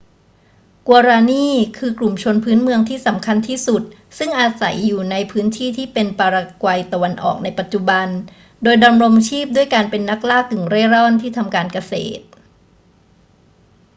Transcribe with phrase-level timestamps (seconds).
[0.87, 1.47] guaraní
[1.77, 3.83] คือกลุ่มชนพื้นเมืองที่สำคัญที่สุด
[4.17, 8.07] ซึ่งอาศัยอยู่ในพื้นที่ที่เป็นปารากวัยตะวันออกในปัจจุบัน
[8.63, 12.23] โดยดำรงชีพด้วยการเป็นนักล่ากึ่งเร่ร่อนที่ทำการเกษตร